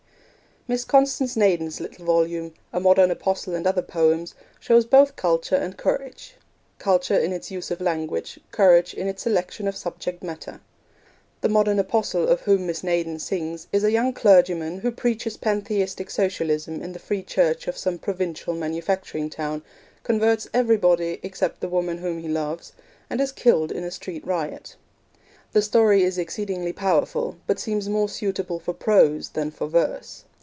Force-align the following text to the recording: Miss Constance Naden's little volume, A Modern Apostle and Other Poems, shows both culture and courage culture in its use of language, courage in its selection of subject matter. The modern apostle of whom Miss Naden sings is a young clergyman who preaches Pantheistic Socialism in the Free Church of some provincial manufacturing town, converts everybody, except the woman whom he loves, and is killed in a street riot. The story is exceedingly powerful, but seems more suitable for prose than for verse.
Miss 0.67 0.85
Constance 0.85 1.35
Naden's 1.35 1.79
little 1.81 2.05
volume, 2.05 2.53
A 2.71 2.79
Modern 2.79 3.09
Apostle 3.11 3.55
and 3.55 3.65
Other 3.67 3.81
Poems, 3.81 4.35
shows 4.59 4.85
both 4.85 5.15
culture 5.17 5.55
and 5.55 5.75
courage 5.75 6.35
culture 6.77 7.17
in 7.17 7.33
its 7.33 7.49
use 7.49 7.71
of 7.71 7.81
language, 7.81 8.39
courage 8.51 8.93
in 8.93 9.07
its 9.07 9.23
selection 9.23 9.67
of 9.67 9.75
subject 9.75 10.21
matter. 10.23 10.61
The 11.41 11.49
modern 11.49 11.77
apostle 11.79 12.27
of 12.29 12.41
whom 12.41 12.67
Miss 12.67 12.83
Naden 12.83 13.17
sings 13.17 13.65
is 13.73 13.83
a 13.83 13.91
young 13.91 14.13
clergyman 14.13 14.77
who 14.77 14.91
preaches 14.91 15.35
Pantheistic 15.35 16.11
Socialism 16.11 16.79
in 16.81 16.91
the 16.93 16.99
Free 16.99 17.23
Church 17.23 17.67
of 17.67 17.75
some 17.75 17.97
provincial 17.97 18.53
manufacturing 18.53 19.31
town, 19.31 19.63
converts 20.03 20.47
everybody, 20.53 21.19
except 21.23 21.59
the 21.59 21.69
woman 21.69 21.97
whom 21.97 22.19
he 22.19 22.29
loves, 22.29 22.71
and 23.09 23.19
is 23.19 23.31
killed 23.33 23.71
in 23.73 23.83
a 23.83 23.89
street 23.91 24.23
riot. 24.27 24.75
The 25.53 25.63
story 25.63 26.03
is 26.03 26.19
exceedingly 26.19 26.71
powerful, 26.71 27.37
but 27.47 27.59
seems 27.59 27.89
more 27.89 28.07
suitable 28.07 28.59
for 28.59 28.73
prose 28.75 29.29
than 29.29 29.49
for 29.49 29.67
verse. 29.67 30.23